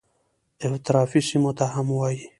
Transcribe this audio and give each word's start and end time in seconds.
اطرافي 0.75 1.19
سیمو 1.27 1.51
ته 1.57 1.65
هم 1.73 1.87
وایي. 1.97 2.21